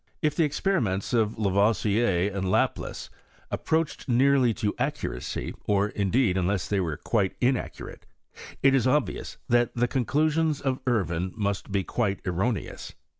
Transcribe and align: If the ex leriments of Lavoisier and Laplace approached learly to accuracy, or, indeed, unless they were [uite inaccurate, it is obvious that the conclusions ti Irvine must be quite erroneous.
If 0.23 0.35
the 0.35 0.43
ex 0.45 0.59
leriments 0.61 1.13
of 1.13 1.37
Lavoisier 1.37 2.31
and 2.33 2.49
Laplace 2.49 3.11
approached 3.51 4.07
learly 4.09 4.51
to 4.57 4.73
accuracy, 4.79 5.53
or, 5.65 5.89
indeed, 5.89 6.37
unless 6.37 6.67
they 6.67 6.79
were 6.79 6.97
[uite 7.05 7.35
inaccurate, 7.39 8.07
it 8.63 8.73
is 8.73 8.87
obvious 8.87 9.37
that 9.47 9.75
the 9.75 9.87
conclusions 9.87 10.59
ti 10.63 10.79
Irvine 10.87 11.33
must 11.35 11.71
be 11.71 11.83
quite 11.83 12.19
erroneous. 12.25 12.95